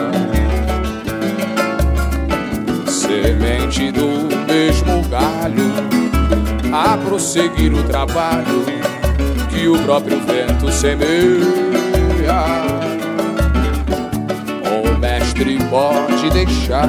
[2.88, 5.74] Semente do mesmo galho,
[6.72, 8.83] a prosseguir o trabalho
[9.54, 11.14] que o próprio vento semeia.
[14.66, 16.88] O mestre pode deixar,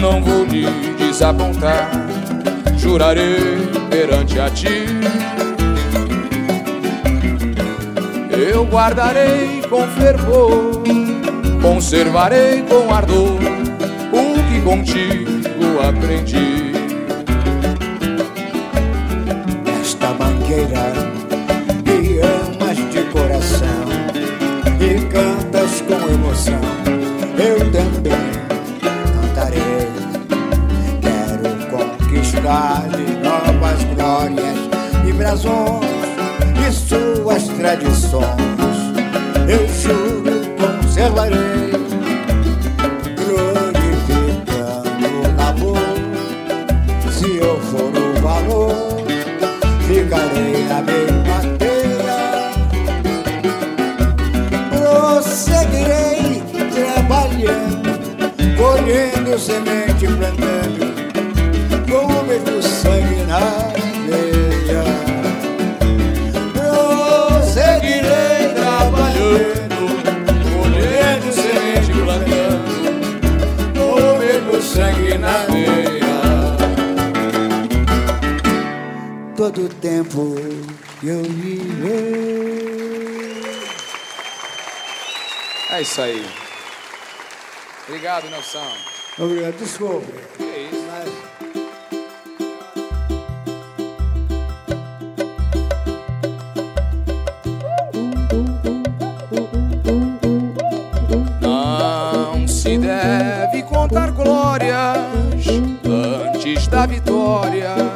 [0.00, 0.66] não vou lhe
[0.98, 1.90] desapontar,
[2.76, 4.84] jurarei perante a ti.
[8.30, 10.82] Eu guardarei com fervor,
[11.62, 13.38] conservarei com ardor
[14.12, 16.72] o que contigo aprendi.
[19.80, 21.03] Esta mangueira
[35.34, 38.24] e suas tradições.
[39.48, 41.72] Eu juro, conservarei,
[43.18, 45.94] glorificando o labor.
[47.10, 49.04] Se eu for o valor,
[49.88, 52.52] ficarei na mesma teia.
[54.70, 57.90] Prosseguirei trabalhando,
[58.56, 60.53] colhendo semente, plantando,
[79.54, 80.34] Todo tempo
[81.00, 81.94] eu viver.
[85.70, 86.26] É isso aí.
[87.86, 88.66] Obrigado, Nelson.
[89.16, 90.12] Obrigado, desculpe.
[90.36, 90.84] Que isso?
[90.88, 91.08] Mas
[101.40, 105.46] Não se deve contar glórias
[105.86, 107.93] antes da vitória.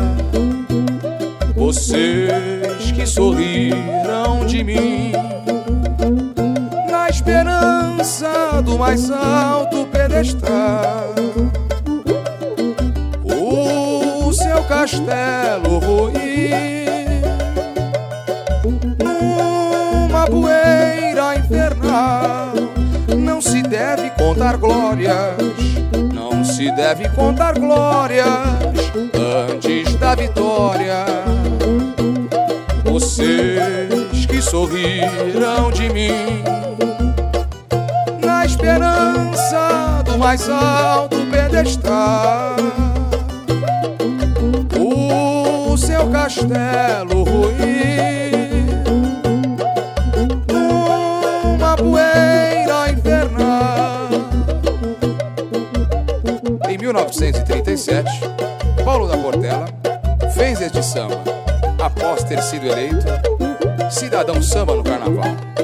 [1.99, 5.11] Vocês que sorriram de mim,
[6.89, 11.13] na esperança do mais alto pedestal.
[13.25, 16.55] O seu castelo ruir
[19.03, 22.53] numa poeira infernal.
[23.19, 25.35] Não se deve contar glórias,
[26.15, 28.29] não se deve contar glórias
[29.53, 31.38] antes da vitória.
[33.19, 36.41] Vocês que sorriram de mim,
[38.25, 42.55] na esperança do mais alto pedestal.
[44.79, 48.69] O seu castelo ruim,
[50.47, 54.11] numa poeira infernal.
[56.69, 58.09] Em 1937,
[58.85, 59.67] Paulo da Portela
[60.33, 61.38] fez este samba
[61.99, 63.07] após ter sido eleito
[63.91, 65.58] cidadão samba no carnaval.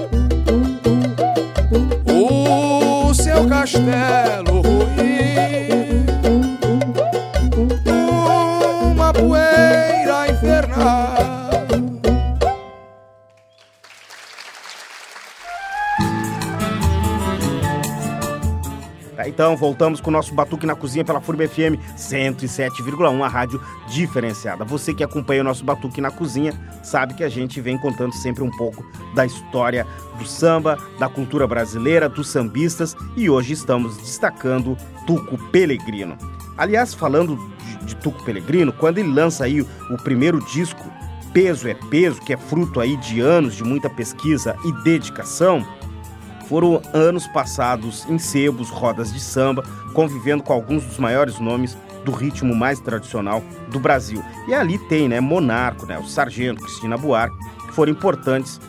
[19.16, 23.62] Tá, então, voltamos com o nosso Batuque na Cozinha pela FURB FM 107,1, a rádio
[23.86, 24.64] diferenciada.
[24.64, 26.52] Você que acompanha o nosso Batuque na Cozinha
[26.82, 28.84] sabe que a gente vem contando sempre um pouco
[29.14, 29.86] da história
[30.18, 36.18] do samba, da cultura brasileira, dos sambistas e hoje estamos destacando Tuco Pelegrino.
[36.58, 40.84] Aliás, falando de, de Tuco Pelegrino, quando ele lança aí o primeiro disco,
[41.32, 45.64] Peso é Peso, que é fruto aí de anos de muita pesquisa e dedicação,
[46.48, 49.64] foram anos passados em sebos, rodas de samba,
[49.94, 54.22] convivendo com alguns dos maiores nomes do ritmo mais tradicional do Brasil.
[54.46, 57.36] E ali tem, né, Monarco, né, o Sargento, Cristina Buarque,
[57.66, 58.60] que foram importantes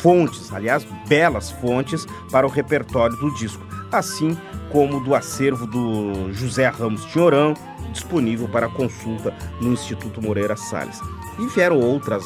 [0.00, 4.36] fontes, aliás, belas fontes para o repertório do disco, assim
[4.70, 7.54] como do acervo do José Ramos Tinhorão,
[7.92, 11.00] disponível para consulta no Instituto Moreira Salles.
[11.40, 12.24] E vieram outras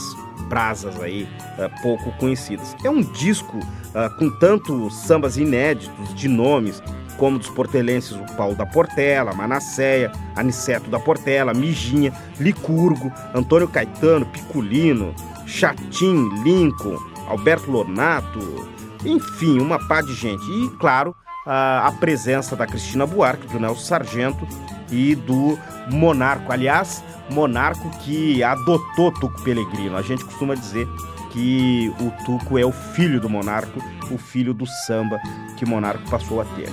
[0.48, 2.74] brasas aí eh, pouco conhecidas.
[2.84, 3.58] É um disco
[3.94, 6.82] ah, com tanto sambas inéditos de nomes
[7.16, 14.26] como dos portelenses o Paulo da Portela, Manasseia, Aniceto da Portela, Mijinha, Licurgo, Antônio Caetano,
[14.26, 15.14] Piculino,
[15.46, 16.98] Chatim, Lincoln,
[17.28, 18.68] Alberto Lonato,
[19.04, 20.42] enfim, uma pá de gente.
[20.44, 21.14] E, claro,
[21.46, 24.46] a, a presença da Cristina Buarque, do Nelson Sargento
[24.90, 25.58] e do
[25.90, 26.52] Monarco.
[26.52, 29.96] Aliás, Monarco que adotou Tuco Pelegrino.
[29.96, 30.88] A gente costuma dizer
[31.30, 35.20] que o Tuco é o filho do Monarco, o filho do samba
[35.56, 36.68] que o Monarco passou a ter.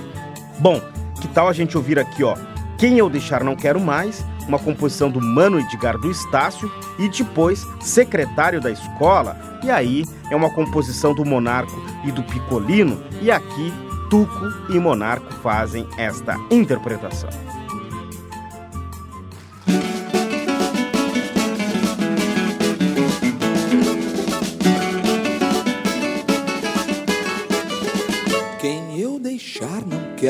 [0.58, 0.80] Bom,
[1.20, 2.36] que tal a gente ouvir aqui, ó?
[2.78, 7.66] Quem eu deixar não quero mais, uma composição do Mano Edgar do Estácio e depois
[7.80, 9.36] secretário da escola.
[9.62, 13.72] E aí é uma composição do Monarco e do Picolino e aqui
[14.10, 17.30] Tuco e Monarco fazem esta interpretação.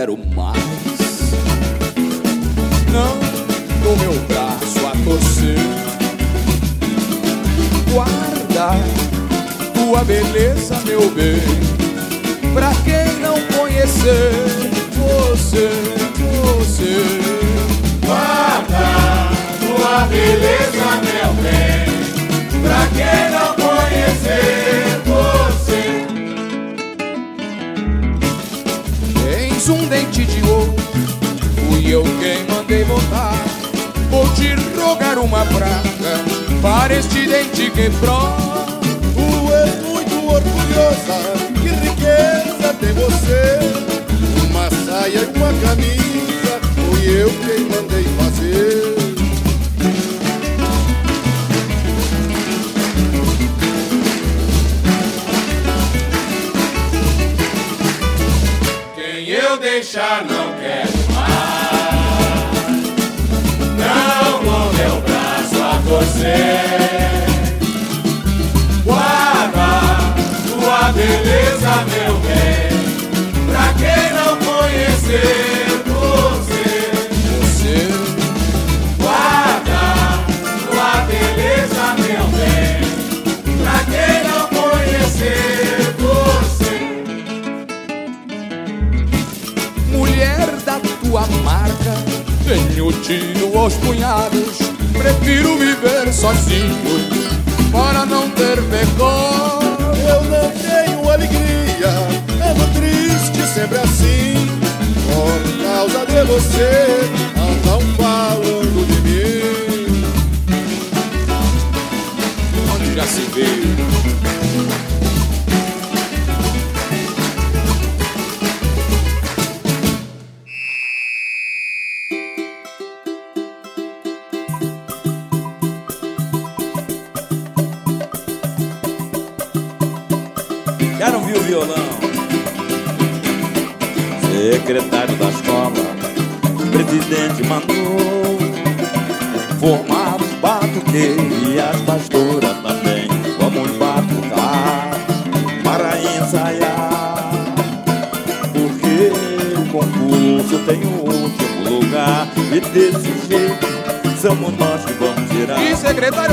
[0.02, 0.58] Quero mais.
[2.90, 3.16] Não
[3.84, 5.56] dou meu braço a torcer.
[7.92, 8.74] Guarda
[9.72, 11.40] tua beleza, meu bem.
[12.52, 14.32] Pra quem não conhecer
[14.98, 15.70] você,
[16.18, 16.96] você.
[18.04, 19.30] Guarda
[19.60, 21.86] tua beleza, meu bem,
[22.60, 24.61] pra quem não conhecer
[29.64, 30.74] Tens um dente de ouro,
[31.68, 33.44] fui eu quem mandei botar.
[34.10, 36.24] Vou te rogar uma praga
[36.60, 38.36] para este dente quebrar.
[39.14, 43.60] Tu és muito orgulhosa, que riqueza tem você.
[44.50, 49.01] Uma saia e uma camisa, fui eu quem mandei fazer.
[59.92, 61.32] Deixar não quero mais.
[63.76, 67.22] Não dou meu braço a torcer.
[68.84, 69.70] Guarda
[70.48, 72.72] tua beleza, meu bem,
[73.46, 76.70] pra quem não conhecer você.
[77.42, 77.78] Você
[78.96, 79.82] Guarda
[80.70, 82.80] tua beleza, meu bem,
[83.62, 85.51] pra quem não conhecer você.
[91.12, 91.94] Tua marca,
[92.42, 94.56] tenho tiro aos punhados.
[94.94, 96.74] Prefiro viver sozinho
[97.70, 99.92] para não ter pecado.
[100.08, 101.90] Eu não tenho alegria,
[102.50, 104.48] ando triste sempre assim.
[105.12, 110.06] Por causa de você, andam falando de mim.
[112.74, 113.81] Onde já se viu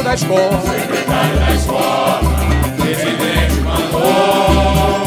[0.09, 2.19] da escola, Secretário da escola,
[2.77, 5.05] presidente mandou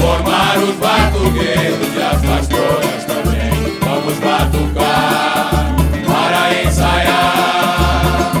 [0.00, 3.52] formar os batuqueiros e as pastoras também.
[3.84, 5.74] Vamos batucar
[6.06, 8.32] para ensaiar,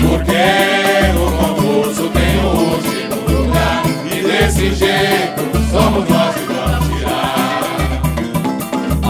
[0.00, 0.50] porque
[1.16, 7.62] o concurso tem o último lugar e desse jeito somos nós que vamos tirar.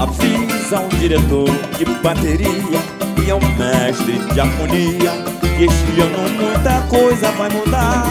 [0.02, 2.80] Avisa um diretor de bateria
[3.24, 8.04] e ao mestre de harmonia este ano muita coisa vai mudar.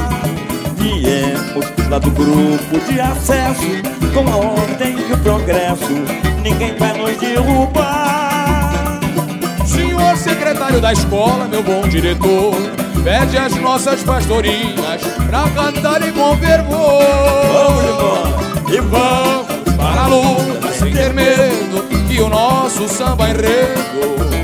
[0.75, 3.67] Viemos lá do grupo de acesso
[4.13, 5.93] com a ordem e o progresso,
[6.43, 8.99] ninguém vai nos derrubar.
[9.65, 12.55] senhor secretário da escola, meu bom diretor,
[13.03, 17.03] pede as nossas pastorinhas pra cantarem com fervor.
[17.51, 18.39] Vamos embora
[18.71, 24.38] e vamos para a luta sem ter medo que o nosso samba enredo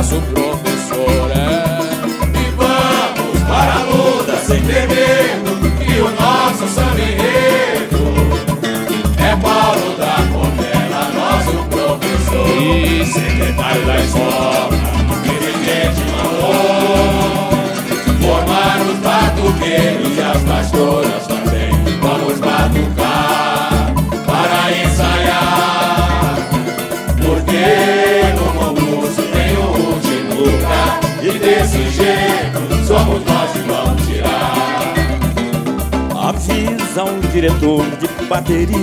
[0.00, 1.60] nosso professor é.
[2.38, 7.02] E vamos para a luta sem ter medo que o nosso samba
[9.18, 12.48] é Paulo da Cotela, nosso professor.
[12.62, 14.70] E secretário da escola,
[15.22, 17.50] presidente mandou
[18.22, 21.39] formar os batuqueiros e as pastoras
[36.90, 38.76] Avisa um diretor de bateria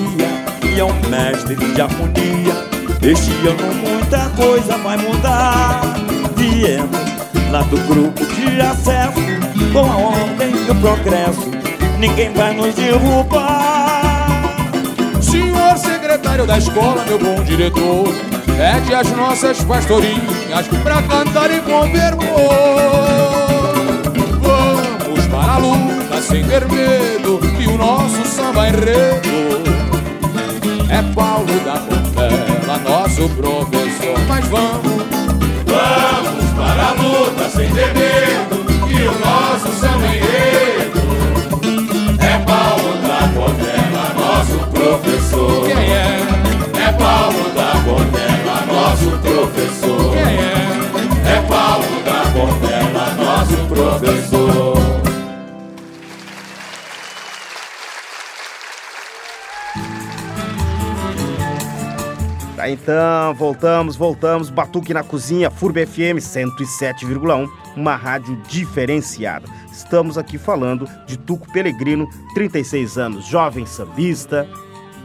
[0.63, 2.53] e ao mestre de harmonia.
[3.01, 5.81] Este ano muita coisa vai mudar.
[6.37, 6.97] Viemos
[7.51, 9.19] lá do grupo de acesso
[9.73, 11.51] com a ordem e o progresso.
[11.99, 14.55] Ninguém vai nos derrubar.
[15.21, 18.07] Senhor secretário da escola, meu bom diretor,
[18.55, 23.56] pede as nossas pastorinhas pra cantarem com fervor.
[26.17, 29.61] Luta sem ter medo que o nosso samba enredo
[30.89, 34.19] é Paulo da Portela, nosso professor.
[34.27, 35.03] Mas vamos,
[35.67, 41.01] Vamos para a luta sem ter medo que o nosso samba enredo
[42.19, 45.65] é Paulo da Portela, nosso professor.
[45.67, 46.21] quem é?
[46.83, 50.13] É Paulo da Portela, nosso professor.
[50.13, 51.35] Quem é?
[51.35, 54.86] É Paulo da Portela, nosso professor.
[62.57, 64.49] Tá, então, voltamos, voltamos.
[64.49, 69.47] Batuque na Cozinha, FURB FM 107,1, uma rádio diferenciada.
[69.71, 74.49] Estamos aqui falando de Tuco Pelegrino, 36 anos, jovem sambista,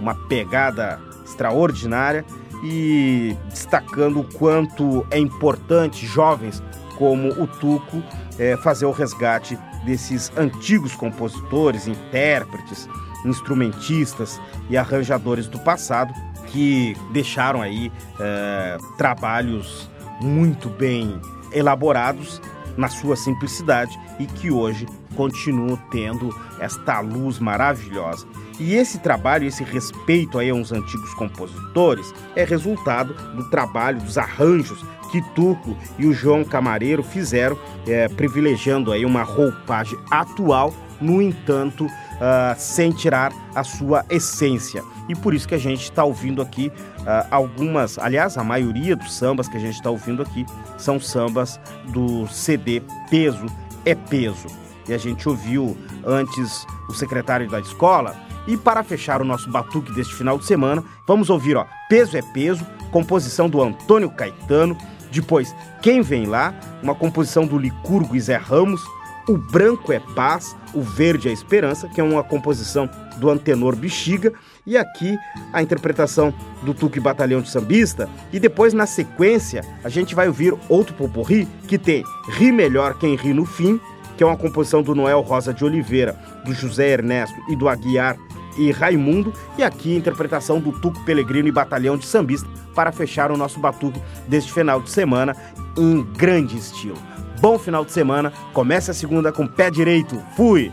[0.00, 2.24] uma pegada extraordinária
[2.64, 6.62] e destacando o quanto é importante jovens
[6.96, 8.02] como o Tuco
[8.38, 12.88] eh, fazer o resgate desses antigos compositores, intérpretes,
[13.26, 14.40] instrumentistas
[14.70, 16.14] e arranjadores do passado
[16.52, 17.90] que deixaram aí
[18.20, 19.90] eh, trabalhos
[20.20, 21.18] muito bem
[21.50, 22.40] elaborados
[22.76, 24.86] na sua simplicidade e que hoje
[25.16, 28.26] continuam tendo esta luz maravilhosa.
[28.58, 34.84] E esse trabalho, esse respeito aí aos antigos compositores é resultado do trabalho, dos arranjos
[35.10, 41.86] que Tuco e o João Camareiro fizeram, eh, privilegiando aí uma roupagem atual, no entanto,
[42.24, 44.84] ah, sem tirar a sua essência.
[45.08, 46.70] E por isso que a gente está ouvindo aqui
[47.04, 50.46] ah, algumas, aliás, a maioria dos sambas que a gente está ouvindo aqui
[50.78, 51.58] são sambas
[51.88, 53.46] do CD Peso
[53.84, 54.46] é Peso.
[54.88, 58.14] E a gente ouviu antes o secretário da escola.
[58.46, 62.22] E para fechar o nosso batuque deste final de semana, vamos ouvir ó, Peso é
[62.22, 64.76] Peso, composição do Antônio Caetano.
[65.10, 68.80] Depois, Quem Vem Lá, uma composição do Licurgo e Zé Ramos.
[69.28, 74.32] O Branco é Paz, o Verde é Esperança, que é uma composição do Antenor Bexiga.
[74.66, 75.16] E aqui
[75.52, 78.08] a interpretação do Tuque Batalhão de Sambista.
[78.32, 83.14] E depois, na sequência, a gente vai ouvir outro poporri que tem Ri Melhor Quem
[83.14, 83.80] Ri no Fim,
[84.16, 88.16] que é uma composição do Noel Rosa de Oliveira, do José Ernesto e do Aguiar
[88.58, 93.30] e Raimundo, e aqui a interpretação do Tuco Pelegrino e Batalhão de Sambista para fechar
[93.30, 95.34] o nosso batuque deste final de semana
[95.76, 97.11] em grande estilo
[97.42, 98.32] bom final de semana.
[98.52, 100.16] Comece a segunda com pé direito.
[100.36, 100.72] Fui!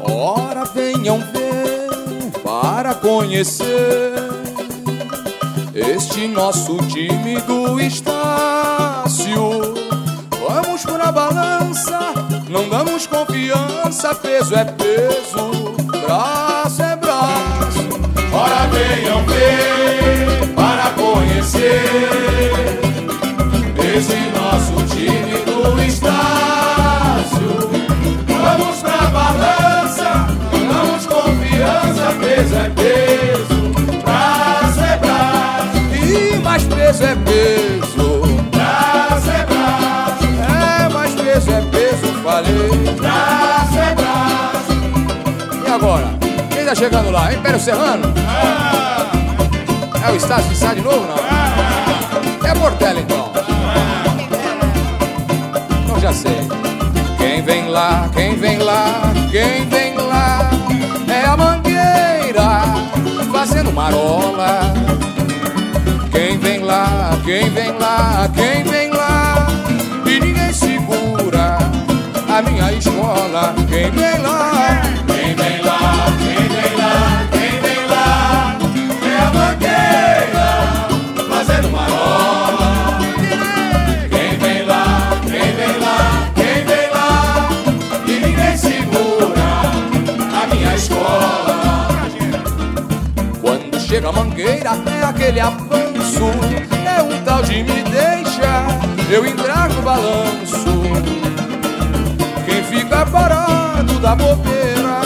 [0.00, 4.14] Ora, venham ver para conhecer
[5.74, 8.77] este nosso tímido estado.
[13.38, 17.88] Confiança, peso é peso, braço é braço.
[18.32, 22.50] Ora venham ver para conhecer
[23.96, 27.70] esse nosso time do Estácio.
[28.26, 37.14] Vamos pra balança, damos confiança, peso é peso, braço é braço, E mais peso é
[37.14, 37.67] peso,
[46.68, 47.32] Quem tá chegando lá?
[47.32, 48.12] Império Serrano?
[50.06, 52.46] É o Estácio que sai de novo, não?
[52.46, 53.32] É a Portela, então.
[55.82, 56.46] Então já sei.
[57.16, 59.00] Quem vem lá, quem vem lá,
[59.30, 60.50] quem vem lá
[61.08, 62.64] É a mangueira
[63.32, 64.60] fazendo marola
[66.10, 69.46] Quem vem lá, quem vem lá, quem vem lá
[70.04, 71.56] E ninguém segura
[72.28, 74.97] a minha escola Quem vem lá
[94.08, 96.24] Quando chega a mangueira é aquele avanço.
[96.86, 98.66] É um tal de me deixa
[99.10, 100.64] eu entrar no balanço.
[102.46, 105.00] Quem fica parado da bobeira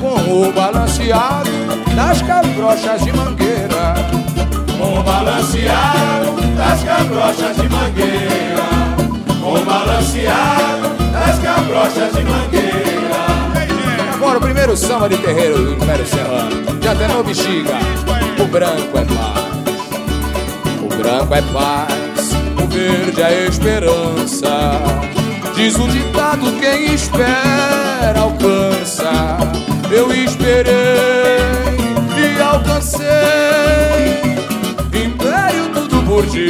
[0.00, 1.50] Com o balanceado
[1.94, 3.94] das cabrochas de mangueira.
[4.78, 8.64] Com o balanceado das cabrochas de mangueira,
[9.40, 14.14] com o balanceado das cabrochas de mangueira.
[14.14, 16.80] Agora o primeiro samba de terreiro do Império Serrano.
[16.82, 18.09] Já até bexiga
[18.40, 19.50] O branco é paz.
[20.82, 22.32] O branco é paz.
[22.62, 24.80] O verde é esperança.
[25.54, 29.36] Diz o ditado quem espera alcança.
[29.90, 30.72] Eu esperei
[32.16, 33.06] e alcancei.
[35.04, 36.48] Império tudo por ti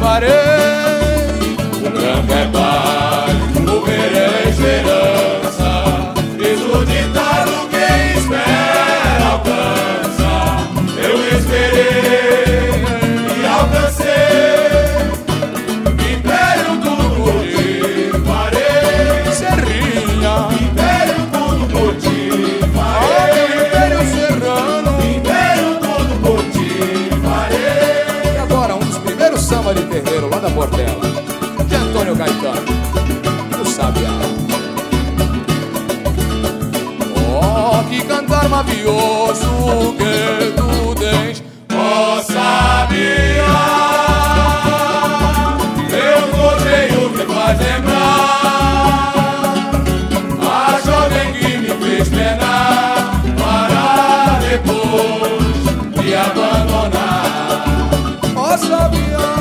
[0.00, 0.30] farei.
[1.76, 5.01] O branco é paz, o verde é esperança.
[38.62, 41.42] Mavioso que tu tens
[41.74, 43.46] Ó sabia,
[45.90, 48.22] eu correio que faz lembrar
[50.40, 57.64] a jovem que me fez penar para depois me abandonar.
[58.36, 59.31] Oh, Sabiá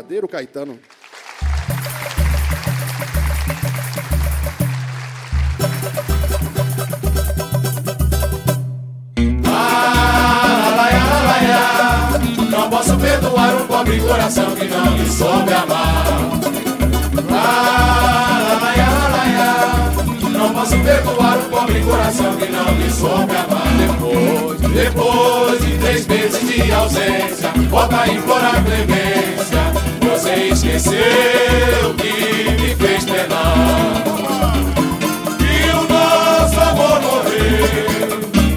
[0.00, 0.78] verdadeiro Caetano.
[12.50, 16.30] Não posso perdoar um pobre coração que não me soube amar.
[20.32, 23.60] Não posso perdoar um pobre coração que não me soube amar.
[23.76, 29.79] Depois, depois de três meses de ausência, volta a implorar clemência.
[30.20, 32.12] Você esqueceu que
[32.60, 34.04] me fez penar.
[35.40, 37.86] E o nosso amor morreu.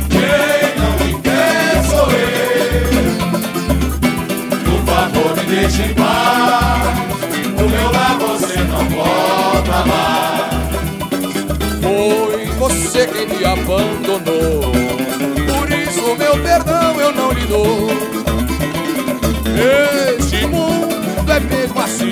[0.09, 2.91] Quem não me quer sou eu.
[4.66, 6.99] Por favor, me deixe em paz.
[7.55, 10.51] Do meu lar você não volta mais.
[11.82, 14.74] Foi você quem me abandonou
[15.47, 17.89] Por isso meu perdão eu não lhe dou
[19.55, 19.92] Este
[21.24, 22.11] mundo é mesmo assim.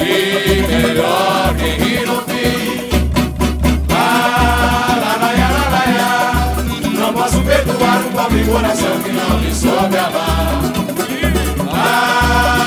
[0.00, 2.90] E melhor que rir no fim.
[3.90, 5.32] Ah, lá, lá,
[5.96, 6.56] lá,
[6.92, 10.60] não posso perdoar um pobre coração que não me soube amar.
[11.72, 12.64] Ah,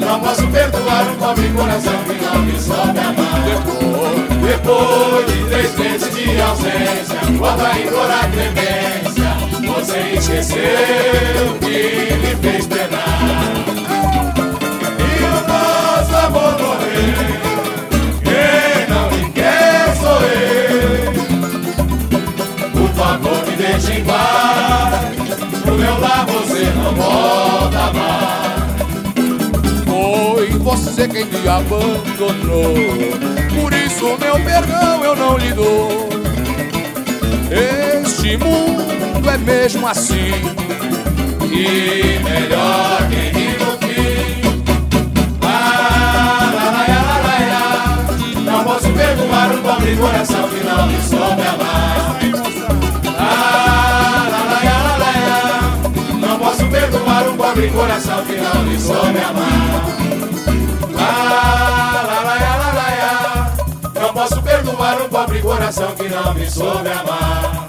[0.00, 3.28] não posso perdoar um pobre coração que não me sobe a mão.
[3.44, 9.28] Depois, depois de três meses de ausência, volta a implorar clemência.
[9.74, 12.07] Você esqueceu que
[30.98, 32.74] você quem me abandonou.
[33.54, 36.08] Por isso, meu perdão eu não lhe dou.
[37.50, 40.32] Este mundo é mesmo assim.
[41.52, 44.42] E melhor quem ri no fim.
[45.42, 48.52] Ah, lá, lá, lá, lá, lá.
[48.52, 52.18] Não posso perdoar um pobre coração que não me soube amar.
[53.18, 55.12] Ah, lá, lá, lá, lá,
[55.46, 56.26] lá.
[56.26, 59.87] Não posso perdoar um pobre coração que não me soube amar.
[65.08, 67.66] Um pobre coração que não me soube amar.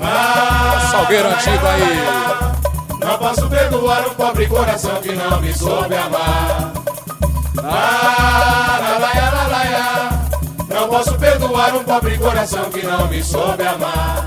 [0.00, 3.00] Ah, Salgueiro antigo aí.
[3.00, 6.72] Não posso perdoar um pobre coração que não me soube amar.
[7.64, 10.28] Ah, lá, lá.
[10.68, 14.25] Não posso perdoar um pobre coração que não me soube amar.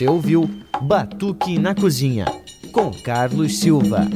[0.00, 0.48] Você ouviu
[0.80, 2.24] Batuque na Cozinha,
[2.72, 4.08] com Carlos Silva.